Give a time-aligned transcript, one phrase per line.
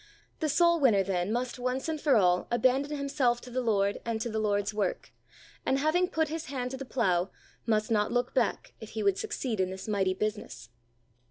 [0.39, 4.19] The soul winner, then, must once and for all, abandon himself to the Lord and
[4.21, 5.11] to the Lord's work,
[5.63, 7.29] and, having put his hand to the plow,
[7.67, 10.69] must not look back, if he would succeed in this mighty business.